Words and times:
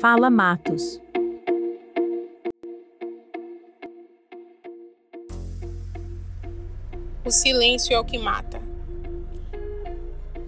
Fala 0.00 0.30
Matos. 0.30 0.98
O 7.22 7.30
silêncio 7.30 7.92
é 7.92 7.98
o 7.98 8.04
que 8.04 8.16
mata. 8.16 8.62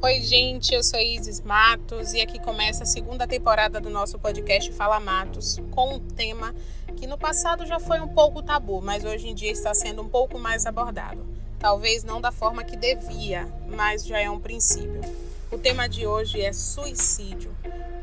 Oi, 0.01 0.21
gente, 0.23 0.73
eu 0.73 0.83
sou 0.83 0.99
Isis 0.99 1.43
Matos 1.43 2.15
e 2.15 2.23
aqui 2.23 2.41
começa 2.41 2.85
a 2.85 2.87
segunda 2.87 3.27
temporada 3.27 3.79
do 3.79 3.91
nosso 3.91 4.19
podcast 4.19 4.73
Fala 4.73 4.99
Matos, 4.99 5.61
com 5.71 5.97
um 5.97 6.01
tema 6.01 6.55
que 6.97 7.07
no 7.07 7.19
passado 7.19 7.67
já 7.67 7.79
foi 7.79 8.01
um 8.01 8.09
pouco 8.09 8.43
tabu, 8.43 8.81
mas 8.81 9.05
hoje 9.05 9.29
em 9.29 9.35
dia 9.35 9.53
está 9.53 9.75
sendo 9.75 10.01
um 10.01 10.09
pouco 10.09 10.39
mais 10.39 10.65
abordado. 10.65 11.27
Talvez 11.59 12.05
não 12.05 12.23
da 12.23 12.33
forma 12.33 12.65
que 12.65 12.75
devia, 12.75 13.47
mas 13.69 14.07
já 14.07 14.19
é 14.19 14.31
um 14.31 14.41
princípio. 14.41 15.03
O 15.51 15.59
tema 15.59 15.87
de 15.87 16.07
hoje 16.07 16.41
é 16.41 16.55
suicídio 16.55 17.53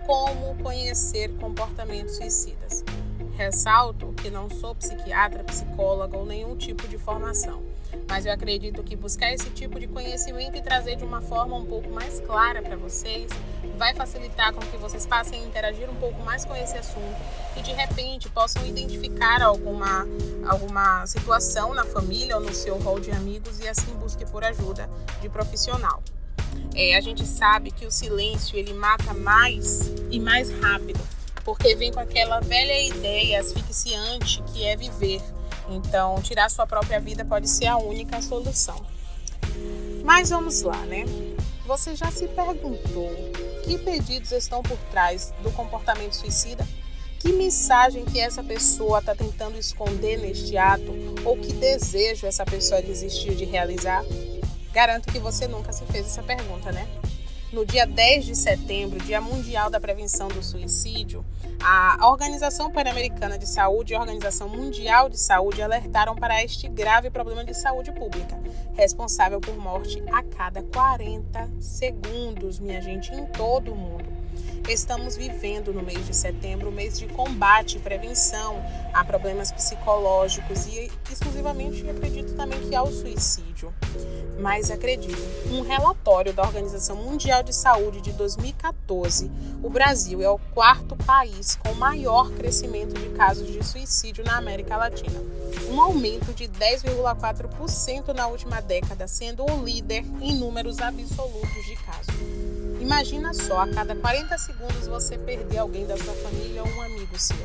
como 0.10 0.56
conhecer 0.64 1.30
comportamentos 1.38 2.16
suicidas. 2.16 2.84
Ressalto 3.38 4.12
que 4.14 4.32
não 4.32 4.50
sou 4.50 4.74
psiquiatra, 4.74 5.44
psicóloga 5.44 6.18
ou 6.18 6.26
nenhum 6.26 6.56
tipo 6.58 6.88
de 6.88 6.98
formação, 6.98 7.62
mas 8.08 8.26
eu 8.26 8.34
acredito 8.34 8.82
que 8.82 8.96
buscar 8.96 9.32
esse 9.32 9.52
tipo 9.52 9.80
de 9.80 9.86
conhecimento 9.86 10.58
e 10.58 10.64
trazer 10.64 10.96
de 10.96 11.04
uma 11.04 11.22
forma 11.22 11.56
um 11.56 11.64
pouco 11.64 11.92
mais 11.92 12.20
clara 12.22 12.60
para 12.60 12.76
vocês 12.76 13.30
vai 13.78 13.94
facilitar 13.94 14.52
com 14.52 14.62
que 14.62 14.78
vocês 14.78 15.06
passem 15.06 15.44
a 15.44 15.46
interagir 15.46 15.88
um 15.88 15.96
pouco 15.98 16.20
mais 16.24 16.44
com 16.44 16.56
esse 16.56 16.76
assunto 16.76 17.22
e 17.56 17.62
de 17.62 17.72
repente 17.72 18.28
possam 18.30 18.66
identificar 18.66 19.44
alguma, 19.44 20.08
alguma 20.48 21.06
situação 21.06 21.76
na 21.76 21.86
família 21.86 22.36
ou 22.36 22.42
no 22.42 22.52
seu 22.52 22.80
rol 22.80 23.00
de 23.00 23.12
amigos 23.12 23.60
e 23.60 23.68
assim 23.68 23.94
busque 23.94 24.26
por 24.26 24.44
ajuda 24.44 24.90
de 25.22 25.30
profissional. 25.30 26.02
É, 26.76 26.96
a 26.96 27.02
gente 27.02 27.26
sabe 27.26 27.72
que 27.72 27.86
o 27.86 27.92
silêncio 27.92 28.58
ele 28.58 28.74
mata 28.74 29.14
mais 29.14 29.92
e 30.10 30.20
mais 30.20 30.50
rápido, 30.62 31.00
porque 31.44 31.76
vem 31.76 31.92
com 31.92 32.00
aquela 32.00 32.40
velha 32.40 32.82
ideia 32.82 33.40
asfixiante 33.40 34.42
que 34.54 34.64
é 34.64 34.76
viver. 34.76 35.22
Então, 35.70 36.22
tirar 36.22 36.50
sua 36.50 36.66
própria 36.66 37.00
vida 37.00 37.24
pode 37.26 37.48
ser 37.48 37.68
a 37.68 37.78
única 37.78 38.22
solução. 38.22 38.80
Mas 40.04 40.30
vamos 40.30 40.62
lá, 40.62 40.86
né? 40.86 41.06
Você 41.66 41.96
já 41.96 42.10
se 42.10 42.28
perguntou 42.30 43.12
que 43.64 43.78
pedidos 43.78 44.32
estão 44.32 44.64
por 44.64 44.78
trás 44.92 45.34
do 45.44 45.52
comportamento 45.52 46.14
suicida? 46.14 46.68
Que 47.20 47.34
mensagem 47.34 48.06
que 48.06 48.20
essa 48.20 48.42
pessoa 48.42 49.00
está 49.00 49.14
tentando 49.14 49.60
esconder 49.60 50.18
neste 50.18 50.58
ato? 50.58 50.92
Ou 51.26 51.38
que 51.38 51.54
desejo 51.54 52.26
essa 52.26 52.46
pessoa 52.46 52.82
desistiu 52.82 53.36
de 53.36 53.46
realizar? 53.46 54.04
Garanto 54.74 55.12
que 55.12 55.20
você 55.20 55.48
nunca 55.48 55.74
se 55.74 55.86
fez 55.86 56.06
essa 56.06 56.22
pergunta, 56.22 56.72
né? 56.72 56.88
No 57.52 57.66
dia 57.66 57.88
10 57.88 58.26
de 58.26 58.36
setembro, 58.36 59.00
Dia 59.00 59.20
Mundial 59.20 59.72
da 59.72 59.80
Prevenção 59.80 60.28
do 60.28 60.44
Suicídio, 60.44 61.26
a 61.60 62.08
Organização 62.08 62.70
Pan-Americana 62.72 63.40
de 63.40 63.50
Saúde 63.50 63.92
e 63.92 63.96
a 63.96 64.00
Organização 64.00 64.48
Mundial 64.48 65.10
de 65.10 65.20
Saúde 65.20 65.60
alertaram 65.60 66.16
para 66.16 66.44
este 66.44 66.68
grave 66.68 67.10
problema 67.10 67.44
de 67.44 67.56
saúde 67.56 67.92
pública, 67.92 68.40
responsável 68.76 69.42
por 69.42 69.58
morte 69.58 70.00
a 70.12 70.22
cada 70.22 70.62
40 70.62 71.50
segundos, 71.60 72.60
minha 72.60 72.80
gente, 72.84 73.12
em 73.12 73.26
todo 73.26 73.74
o 73.74 73.76
mundo. 73.76 74.06
Estamos 74.68 75.18
vivendo 75.18 75.74
no 75.74 75.82
mês 75.82 76.06
de 76.06 76.16
setembro, 76.16 76.72
mês 76.72 77.00
de 77.00 77.08
combate 77.08 77.78
e 77.78 77.80
prevenção 77.80 78.64
a 78.94 79.04
problemas 79.04 79.52
psicológicos 79.52 80.68
e 80.68 80.92
exclusivamente 81.12 81.90
acredito 81.90 82.36
também 82.36 82.60
que 82.60 82.76
ao 82.76 82.92
suicídio. 82.92 83.74
Mas 84.40 84.70
acredito, 84.70 85.18
um 85.52 85.62
relatório 85.62 85.99
da 86.34 86.44
Organização 86.44 86.96
Mundial 86.96 87.44
de 87.44 87.54
Saúde 87.54 88.02
de 88.02 88.12
2014, 88.14 89.30
o 89.62 89.70
Brasil 89.70 90.24
é 90.24 90.30
o 90.30 90.40
quarto 90.40 90.96
país 90.96 91.56
com 91.56 91.74
maior 91.76 92.32
crescimento 92.32 93.00
de 93.00 93.10
casos 93.10 93.48
de 93.48 93.64
suicídio 93.64 94.24
na 94.24 94.38
América 94.38 94.76
Latina, 94.76 95.22
um 95.70 95.80
aumento 95.80 96.34
de 96.34 96.48
10,4% 96.48 98.14
na 98.16 98.26
última 98.28 98.60
década, 98.60 99.08
sendo 99.08 99.44
o 99.44 99.64
líder 99.64 100.04
em 100.20 100.36
números 100.36 100.80
absolutos 100.80 101.66
de 101.66 101.76
casos. 101.76 102.16
Imagina 102.82 103.34
só, 103.34 103.60
a 103.60 103.68
cada 103.68 103.96
40 103.96 104.36
segundos 104.38 104.88
você 104.88 105.16
perder 105.18 105.60
alguém 105.60 105.86
da 105.86 105.98
sua 105.98 106.14
família 106.16 106.64
ou 106.64 106.70
um 106.70 106.82
amigo 106.82 107.20
seu. 107.20 107.38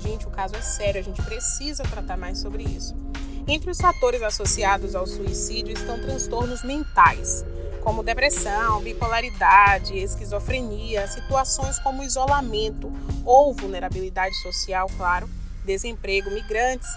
Gente, 0.00 0.26
o 0.26 0.30
caso 0.30 0.56
é 0.56 0.62
sério, 0.62 1.00
a 1.00 1.04
gente 1.04 1.22
precisa 1.22 1.84
tratar 1.84 2.16
mais 2.16 2.38
sobre 2.38 2.64
isso. 2.64 2.96
Entre 3.46 3.70
os 3.70 3.78
fatores 3.78 4.22
associados 4.22 4.94
ao 4.94 5.06
suicídio 5.06 5.72
estão 5.72 6.00
transtornos 6.00 6.64
mentais, 6.64 7.44
como 7.82 8.02
depressão, 8.02 8.80
bipolaridade, 8.80 9.96
esquizofrenia, 9.96 11.06
situações 11.08 11.78
como 11.80 12.02
isolamento 12.02 12.92
ou 13.24 13.52
vulnerabilidade 13.52 14.34
social, 14.42 14.88
claro, 14.96 15.28
desemprego, 15.64 16.30
migrantes, 16.30 16.88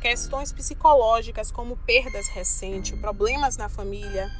questões 0.00 0.52
psicológicas 0.52 1.50
como 1.50 1.76
perdas 1.78 2.28
recentes, 2.28 2.98
problemas 3.00 3.56
na 3.56 3.68
família, 3.68 4.30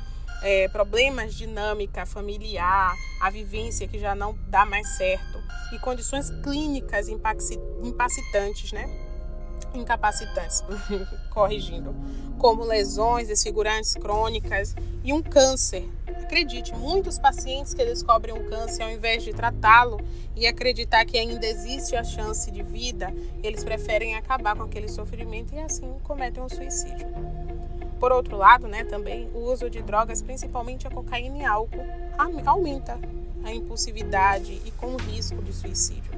é, 0.42 0.68
problemas 0.68 1.34
dinâmica 1.34 2.04
familiar, 2.04 2.94
a 3.20 3.30
vivência 3.30 3.88
que 3.88 3.98
já 3.98 4.14
não 4.14 4.36
dá 4.48 4.66
mais 4.66 4.86
certo 4.96 5.42
e 5.72 5.78
condições 5.78 6.30
clínicas 6.42 7.08
impacitantes, 7.08 8.72
né? 8.72 9.13
Incapacitantes, 9.74 10.62
corrigindo, 11.30 11.94
como 12.38 12.64
lesões 12.64 13.28
desfigurantes 13.28 13.94
crônicas 13.94 14.74
e 15.02 15.12
um 15.12 15.22
câncer. 15.22 15.88
Acredite, 16.06 16.74
muitos 16.74 17.18
pacientes 17.18 17.74
que 17.74 17.84
descobrem 17.84 18.34
um 18.34 18.48
câncer, 18.48 18.82
ao 18.82 18.90
invés 18.90 19.22
de 19.22 19.32
tratá-lo 19.32 20.00
e 20.36 20.46
acreditar 20.46 21.04
que 21.04 21.18
ainda 21.18 21.46
existe 21.46 21.94
a 21.94 22.02
chance 22.02 22.50
de 22.50 22.62
vida, 22.62 23.12
eles 23.42 23.62
preferem 23.62 24.14
acabar 24.14 24.56
com 24.56 24.62
aquele 24.62 24.88
sofrimento 24.88 25.54
e 25.54 25.58
assim 25.58 25.94
cometem 26.02 26.42
um 26.42 26.48
suicídio. 26.48 27.06
Por 28.00 28.12
outro 28.12 28.36
lado, 28.36 28.68
né, 28.68 28.84
também 28.84 29.30
o 29.34 29.50
uso 29.50 29.70
de 29.70 29.80
drogas, 29.80 30.20
principalmente 30.20 30.86
a 30.86 30.90
cocaína 30.90 31.38
e 31.38 31.44
álcool, 31.44 31.86
aumenta 32.44 32.98
a 33.44 33.52
impulsividade 33.52 34.60
e 34.64 34.70
com 34.72 34.88
o 34.88 34.96
risco 34.96 35.42
de 35.42 35.52
suicídio. 35.52 36.12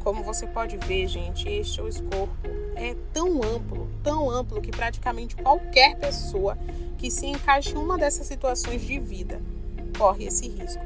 Como 0.00 0.22
você 0.22 0.46
pode 0.46 0.76
ver, 0.76 1.08
gente, 1.08 1.48
este 1.48 1.80
o 1.80 1.88
escopo 1.88 2.36
é 2.76 2.94
tão 3.12 3.42
amplo, 3.42 3.88
tão 4.02 4.30
amplo 4.30 4.60
que 4.60 4.70
praticamente 4.70 5.34
qualquer 5.36 5.96
pessoa 5.96 6.56
que 6.98 7.10
se 7.10 7.26
encaixe 7.26 7.72
em 7.72 7.76
uma 7.76 7.98
dessas 7.98 8.26
situações 8.26 8.82
de 8.82 8.98
vida 8.98 9.40
corre 9.98 10.26
esse 10.26 10.48
risco. 10.48 10.84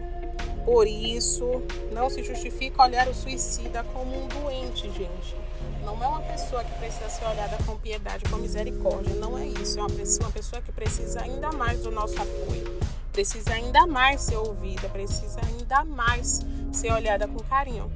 Por 0.65 0.87
isso, 0.87 1.63
não 1.93 2.09
se 2.09 2.23
justifica 2.23 2.83
olhar 2.83 3.09
o 3.09 3.15
suicida 3.15 3.83
como 3.85 4.25
um 4.25 4.29
doente, 4.29 4.91
gente 4.91 5.41
não 5.85 6.03
é 6.03 6.07
uma 6.07 6.21
pessoa 6.21 6.63
que 6.63 6.73
precisa 6.79 7.09
ser 7.09 7.25
olhada 7.25 7.57
com 7.65 7.77
piedade, 7.77 8.25
com 8.31 8.37
misericórdia. 8.37 9.15
Não 9.17 9.37
é 9.37 9.47
isso. 9.47 9.79
É 9.79 9.83
uma 9.83 9.91
pessoa, 9.91 10.27
uma 10.27 10.33
pessoa 10.33 10.63
que 10.63 10.73
precisa 10.73 11.23
ainda 11.23 11.51
mais 11.53 11.81
do 11.81 11.91
nosso 11.91 12.15
apoio. 12.15 12.81
Precisa 13.13 13.55
ainda 13.55 13.87
mais 13.87 14.21
ser 14.21 14.37
ouvida. 14.37 14.89
Precisa 14.89 15.41
ainda 15.45 15.85
mais 15.85 16.41
ser 16.73 16.93
olhada 16.93 17.27
com 17.27 17.39
carinho. 17.41 17.91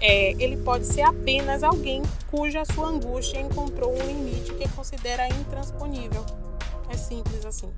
É, 0.00 0.32
ele 0.42 0.56
pode 0.58 0.86
ser 0.86 1.02
apenas 1.02 1.62
alguém 1.62 2.02
cuja 2.30 2.64
sua 2.64 2.88
angústia 2.88 3.40
encontrou 3.40 3.92
um 3.92 4.06
limite 4.06 4.54
que 4.54 4.68
considera 4.70 5.28
intransponível. 5.28 6.24
É 6.88 6.96
simples 6.96 7.44
assim. 7.44 7.70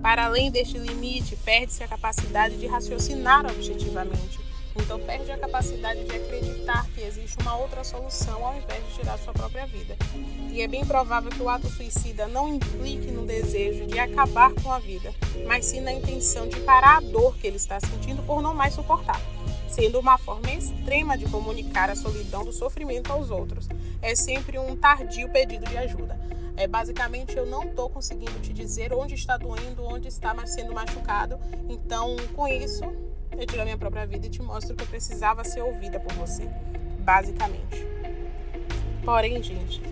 Para 0.00 0.26
além 0.26 0.50
deste 0.50 0.78
limite, 0.78 1.36
perde-se 1.36 1.82
a 1.82 1.88
capacidade 1.88 2.56
de 2.56 2.66
raciocinar 2.66 3.44
objetivamente 3.44 4.46
então 4.82 5.00
perde 5.00 5.30
a 5.32 5.38
capacidade 5.38 6.04
de 6.04 6.14
acreditar 6.14 6.86
que 6.94 7.00
existe 7.00 7.36
uma 7.40 7.56
outra 7.56 7.82
solução 7.82 8.44
ao 8.44 8.56
invés 8.56 8.84
de 8.86 8.94
tirar 8.94 9.18
sua 9.18 9.32
própria 9.32 9.66
vida. 9.66 9.96
E 10.50 10.60
é 10.60 10.68
bem 10.68 10.84
provável 10.84 11.30
que 11.30 11.42
o 11.42 11.48
ato 11.48 11.68
suicida 11.68 12.26
não 12.28 12.48
implique 12.54 13.10
no 13.10 13.24
desejo 13.24 13.86
de 13.86 13.98
acabar 13.98 14.52
com 14.54 14.70
a 14.70 14.78
vida, 14.78 15.12
mas 15.46 15.66
sim 15.66 15.80
na 15.80 15.92
intenção 15.92 16.48
de 16.48 16.60
parar 16.60 16.98
a 16.98 17.00
dor 17.00 17.36
que 17.36 17.46
ele 17.46 17.56
está 17.56 17.80
sentindo 17.80 18.22
por 18.22 18.42
não 18.42 18.54
mais 18.54 18.74
suportar, 18.74 19.20
sendo 19.76 20.00
uma 20.00 20.16
forma 20.16 20.50
extrema 20.50 21.18
de 21.18 21.26
comunicar 21.26 21.90
a 21.90 21.94
solidão 21.94 22.42
do 22.42 22.50
sofrimento 22.50 23.12
aos 23.12 23.30
outros. 23.30 23.68
É 24.00 24.14
sempre 24.14 24.58
um 24.58 24.74
tardio 24.74 25.28
pedido 25.28 25.66
de 25.66 25.76
ajuda. 25.76 26.18
É, 26.56 26.66
basicamente, 26.66 27.36
eu 27.36 27.44
não 27.44 27.64
estou 27.64 27.90
conseguindo 27.90 28.32
te 28.40 28.54
dizer 28.54 28.94
onde 28.94 29.14
está 29.14 29.36
doendo, 29.36 29.84
onde 29.84 30.08
está 30.08 30.34
sendo 30.46 30.72
machucado. 30.72 31.38
Então, 31.68 32.16
com 32.34 32.48
isso, 32.48 32.84
eu 33.36 33.46
tiro 33.46 33.60
a 33.60 33.64
minha 33.66 33.76
própria 33.76 34.06
vida 34.06 34.26
e 34.26 34.30
te 34.30 34.40
mostro 34.40 34.74
que 34.74 34.82
eu 34.82 34.86
precisava 34.86 35.44
ser 35.44 35.60
ouvida 35.60 36.00
por 36.00 36.14
você, 36.14 36.48
basicamente. 37.00 37.86
Porém, 39.04 39.42
gente, 39.42 39.82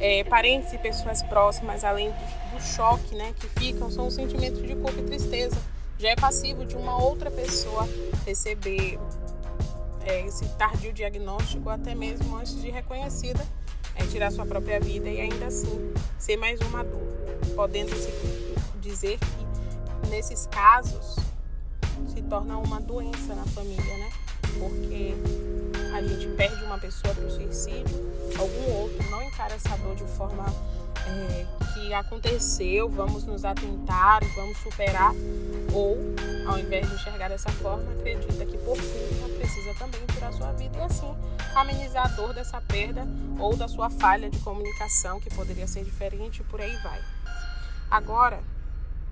é, 0.00 0.24
parentes 0.24 0.72
e 0.72 0.78
pessoas 0.78 1.22
próximas, 1.22 1.84
além 1.84 2.08
do, 2.08 2.56
do 2.56 2.62
choque 2.62 3.14
né, 3.14 3.34
que 3.38 3.46
ficam, 3.60 3.90
são 3.90 4.06
os 4.06 4.14
sentimentos 4.14 4.62
de 4.62 4.74
culpa 4.74 4.98
e 4.98 5.02
tristeza. 5.02 5.60
Já 5.98 6.08
é 6.08 6.16
passivo 6.16 6.64
de 6.64 6.74
uma 6.74 7.02
outra 7.02 7.30
pessoa 7.30 7.86
receber 8.24 8.98
é, 10.06 10.24
esse 10.24 10.48
tardio 10.50 10.92
diagnóstico, 10.92 11.68
até 11.68 11.94
mesmo 11.94 12.36
antes 12.36 12.60
de 12.60 12.70
reconhecida, 12.70 13.44
é, 13.96 14.06
tirar 14.06 14.30
sua 14.30 14.46
própria 14.46 14.80
vida 14.80 15.08
e 15.08 15.20
ainda 15.20 15.46
assim 15.46 15.92
ser 16.18 16.36
mais 16.36 16.60
uma 16.60 16.84
dor, 16.84 17.06
podendo 17.54 17.94
se 17.94 18.10
dizer 18.80 19.18
que 19.18 20.08
nesses 20.08 20.46
casos 20.46 21.16
se 22.14 22.22
torna 22.22 22.56
uma 22.58 22.80
doença 22.80 23.34
na 23.34 23.44
família, 23.46 23.96
né? 23.98 24.10
porque 24.58 25.14
a 25.94 26.02
gente 26.02 26.28
perde 26.36 26.64
uma 26.64 26.78
pessoa 26.78 27.14
para 27.14 27.24
o 27.24 27.30
suicídio, 27.30 27.84
algum 28.38 28.72
outro 28.80 29.10
não 29.10 29.22
encara 29.22 29.54
essa 29.54 29.76
dor 29.78 29.94
de 29.94 30.04
forma 30.04 30.44
é, 31.06 31.46
que 31.72 31.92
aconteceu, 31.92 32.88
vamos 32.88 33.24
nos 33.24 33.44
atentar, 33.44 34.20
vamos 34.34 34.56
superar, 34.58 35.12
ou 35.72 35.98
ao 36.48 36.58
invés 36.58 36.88
de 36.88 36.94
enxergar 36.94 37.28
dessa 37.28 37.50
forma, 37.50 37.90
acredita 37.92 38.44
que 38.44 38.56
por 38.58 38.76
culpa 38.76 39.25
sua 40.32 40.52
vida 40.52 40.78
e 40.78 40.82
assim 40.82 41.14
amenizar 41.54 42.04
a 42.04 42.08
dor 42.08 42.34
dessa 42.34 42.60
perda 42.60 43.06
ou 43.38 43.56
da 43.56 43.66
sua 43.66 43.88
falha 43.88 44.28
de 44.28 44.38
comunicação 44.40 45.18
que 45.20 45.34
poderia 45.34 45.66
ser 45.66 45.84
diferente 45.84 46.42
por 46.44 46.60
aí 46.60 46.76
vai. 46.82 47.00
Agora, 47.90 48.42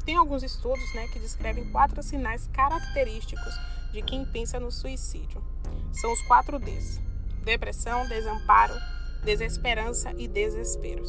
tem 0.05 0.17
alguns 0.17 0.43
estudos 0.43 0.95
né, 0.95 1.09
que 1.09 1.19
descrevem 1.19 1.71
quatro 1.71 2.03
sinais 2.03 2.47
característicos 2.53 3.55
de 3.93 4.03
quem 4.03 4.25
pensa 4.27 4.61
no 4.61 4.71
suicídio. 4.71 5.43
São 5.93 6.13
os 6.13 6.21
quatro 6.23 6.59
Ds: 6.59 7.01
depressão, 7.43 8.07
desamparo, 8.09 8.75
desesperança 9.25 10.13
e 10.19 10.29
desesperos. 10.29 11.09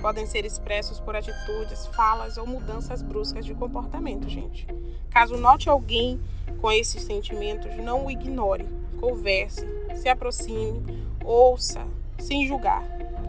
Podem 0.00 0.26
ser 0.26 0.44
expressos 0.44 1.00
por 1.00 1.14
atitudes, 1.14 1.86
falas 1.88 2.36
ou 2.36 2.46
mudanças 2.46 3.02
bruscas 3.02 3.44
de 3.44 3.54
comportamento, 3.54 4.28
gente. 4.28 4.66
Caso 5.10 5.36
note 5.36 5.68
alguém 5.68 6.20
com 6.60 6.70
esses 6.70 7.02
sentimentos, 7.02 7.76
não 7.76 8.06
o 8.06 8.10
ignore. 8.10 8.66
Converse, 9.00 9.66
se 9.94 10.08
aproxime, 10.08 10.82
ouça, 11.24 11.86
sem 12.18 12.46
julgar. 12.46 12.84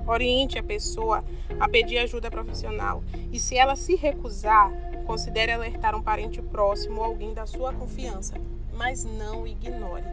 Oriente 0.07 0.57
a 0.57 0.63
pessoa 0.63 1.23
a 1.59 1.69
pedir 1.69 1.99
ajuda 1.99 2.31
profissional 2.31 3.03
e, 3.31 3.39
se 3.39 3.55
ela 3.55 3.75
se 3.75 3.95
recusar, 3.95 4.71
considere 5.05 5.51
alertar 5.51 5.95
um 5.95 6.01
parente 6.01 6.41
próximo 6.41 6.97
ou 6.97 7.03
alguém 7.03 7.33
da 7.33 7.45
sua 7.45 7.73
confiança, 7.73 8.35
mas 8.73 9.03
não 9.03 9.45
ignore. 9.45 10.03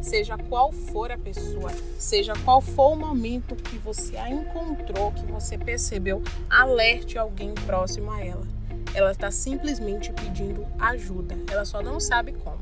Seja 0.00 0.38
qual 0.38 0.72
for 0.72 1.10
a 1.10 1.18
pessoa, 1.18 1.70
seja 1.98 2.32
qual 2.44 2.60
for 2.60 2.92
o 2.92 2.96
momento 2.96 3.56
que 3.56 3.76
você 3.78 4.16
a 4.16 4.30
encontrou, 4.30 5.12
que 5.12 5.26
você 5.30 5.58
percebeu, 5.58 6.22
alerte 6.48 7.18
alguém 7.18 7.52
próximo 7.66 8.10
a 8.10 8.24
ela. 8.24 8.46
Ela 8.94 9.12
está 9.12 9.30
simplesmente 9.30 10.12
pedindo 10.12 10.66
ajuda, 10.78 11.36
ela 11.50 11.64
só 11.64 11.82
não 11.82 11.98
sabe 11.98 12.32
como. 12.32 12.60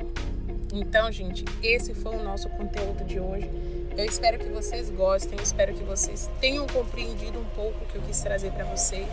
Então, 0.73 1.11
gente, 1.11 1.45
esse 1.63 1.95
foi 1.95 2.17
o 2.17 2.23
nosso 2.23 2.49
conteúdo 2.51 3.05
de 3.05 3.19
hoje. 3.19 3.51
Eu 3.97 4.05
espero 4.05 4.39
que 4.39 4.49
vocês 4.49 4.89
gostem, 4.91 5.39
espero 5.43 5.75
que 5.75 5.83
vocês 5.83 6.31
tenham 6.41 6.67
compreendido 6.67 7.39
um 7.39 7.45
pouco 7.57 7.85
o 7.85 7.87
que 7.87 7.97
eu 7.97 8.03
quis 8.03 8.21
trazer 8.21 8.53
para 8.53 8.65
vocês 8.65 9.09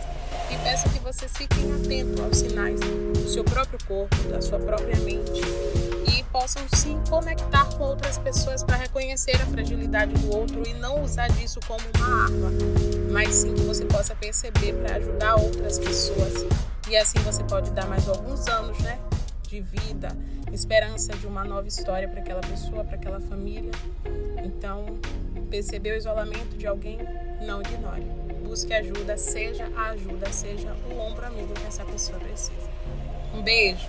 e 0.50 0.56
peço 0.62 0.88
que 0.90 0.98
vocês 1.00 1.32
fiquem 1.36 1.72
atentos 1.72 2.20
aos 2.20 2.38
sinais 2.38 2.80
do 2.80 3.28
seu 3.28 3.44
próprio 3.44 3.78
corpo, 3.86 4.16
da 4.28 4.40
sua 4.40 4.58
própria 4.58 4.96
mente 5.00 5.42
e 6.08 6.22
possam 6.24 6.62
se 6.74 6.96
conectar 7.10 7.64
com 7.76 7.84
outras 7.84 8.18
pessoas 8.18 8.62
para 8.62 8.76
reconhecer 8.76 9.36
a 9.42 9.46
fragilidade 9.46 10.14
do 10.14 10.34
outro 10.34 10.62
e 10.66 10.72
não 10.74 11.02
usar 11.02 11.28
disso 11.28 11.58
como 11.66 11.82
uma 11.96 12.24
arma, 12.24 12.50
mas 13.10 13.34
sim 13.34 13.54
que 13.54 13.62
você 13.62 13.84
possa 13.84 14.14
perceber 14.14 14.74
para 14.74 14.96
ajudar 14.96 15.36
outras 15.36 15.78
pessoas. 15.78 16.46
E 16.88 16.96
assim 16.96 17.18
você 17.18 17.44
pode 17.44 17.70
dar 17.72 17.86
mais 17.86 18.08
alguns 18.08 18.46
anos, 18.48 18.78
né, 18.78 18.98
de 19.48 19.60
vida, 19.62 20.08
esperança 20.52 21.16
de 21.16 21.26
uma 21.26 21.42
nova 21.42 21.66
história 21.66 22.06
para 22.06 22.20
aquela 22.20 22.42
pessoa, 22.42 22.84
para 22.84 22.96
aquela 22.96 23.18
família. 23.18 23.70
Então, 24.44 24.84
perceber 25.48 25.92
o 25.92 25.96
isolamento 25.96 26.56
de 26.56 26.66
alguém, 26.66 26.98
não 27.40 27.62
ignore. 27.62 28.04
Busque 28.44 28.74
ajuda, 28.74 29.16
seja 29.16 29.70
a 29.74 29.90
ajuda, 29.90 30.30
seja 30.30 30.76
o 30.90 30.98
ombro 30.98 31.26
amigo 31.26 31.54
que 31.54 31.66
essa 31.66 31.84
pessoa 31.84 32.18
precisa. 32.18 32.68
Um 33.34 33.42
beijo! 33.42 33.88